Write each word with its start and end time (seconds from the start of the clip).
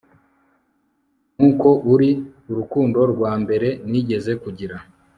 nkuko 1.35 1.67
uri 1.93 2.09
urukundo 2.49 2.99
rwa 3.11 3.31
mbere 3.43 3.67
nigeze 3.89 4.31
kugira 4.43 4.75